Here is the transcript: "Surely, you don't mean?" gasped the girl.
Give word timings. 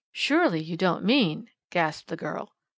"Surely, 0.11 0.59
you 0.59 0.75
don't 0.77 1.03
mean?" 1.03 1.47
gasped 1.69 2.07
the 2.07 2.17
girl. 2.17 2.55